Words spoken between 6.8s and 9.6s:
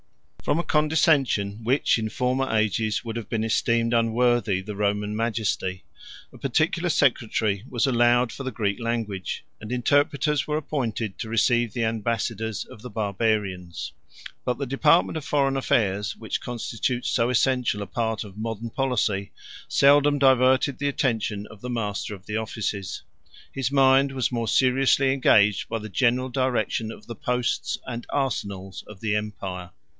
secretary was allowed for the Greek language;